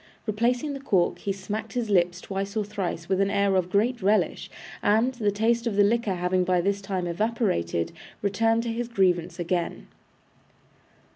Replacing 0.25 0.73
the 0.73 0.79
cork, 0.79 1.19
he 1.19 1.31
smacked 1.31 1.73
his 1.73 1.91
lips 1.91 2.21
twice 2.21 2.57
or 2.57 2.65
thrice 2.65 3.07
with 3.07 3.21
an 3.21 3.29
air 3.29 3.55
of 3.55 3.69
great 3.69 4.01
relish, 4.01 4.49
and, 4.81 5.13
the 5.13 5.29
taste 5.29 5.67
of 5.67 5.75
the 5.75 5.83
liquor 5.83 6.15
having 6.15 6.43
by 6.43 6.59
this 6.59 6.81
time 6.81 7.05
evaporated, 7.05 7.91
recurred 8.23 8.63
to 8.63 8.73
his 8.73 8.87
grievance 8.87 9.37
again. 9.37 9.85